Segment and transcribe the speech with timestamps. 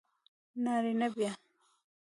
[0.63, 1.33] نارینه بیا